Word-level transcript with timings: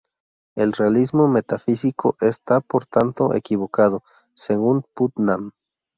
El 0.55 0.73
realismo 0.73 1.27
metafísico 1.27 2.17
está 2.21 2.59
por 2.59 2.87
tanto 2.87 3.35
equivocado, 3.35 4.03
según 4.33 4.81
Putnam. 4.95 5.51